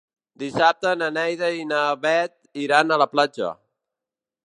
[0.43, 3.55] Dissabte na Neida i na Bet iran a la platja.